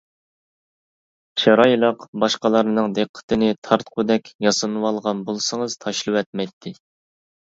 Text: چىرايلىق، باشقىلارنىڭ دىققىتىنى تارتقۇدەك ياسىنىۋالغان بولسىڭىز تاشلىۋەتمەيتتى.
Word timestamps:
چىرايلىق، 1.41 2.05
باشقىلارنىڭ 2.23 2.95
دىققىتىنى 2.99 3.51
تارتقۇدەك 3.69 4.31
ياسىنىۋالغان 4.47 5.23
بولسىڭىز 5.29 5.79
تاشلىۋەتمەيتتى. 5.85 6.75